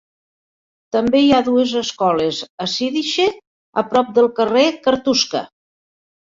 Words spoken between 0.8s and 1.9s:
També hi ha dues